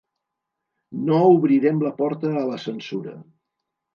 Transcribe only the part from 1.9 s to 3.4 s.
porta a la censura.